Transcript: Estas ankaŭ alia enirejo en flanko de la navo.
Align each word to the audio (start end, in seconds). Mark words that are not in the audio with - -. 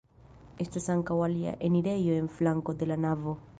Estas 0.65 0.87
ankaŭ 0.93 1.17
alia 1.27 1.53
enirejo 1.69 2.17
en 2.23 2.33
flanko 2.39 2.79
de 2.81 2.91
la 2.93 3.01
navo. 3.07 3.39